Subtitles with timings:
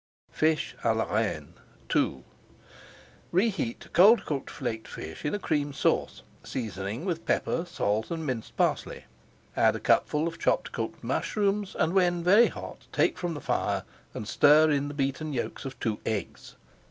[0.31, 1.53] FISH À LA REINE
[1.95, 2.23] II
[3.31, 8.57] Reheat cold cooked flaked fish in a Cream Sauce, seasoning with pepper, salt, and minced
[8.57, 9.05] parsley.
[9.55, 13.83] Add a cupful of chopped cooked mushrooms, and when very hot, take from the fire
[14.15, 16.55] and stir in the beaten yolks of two eggs.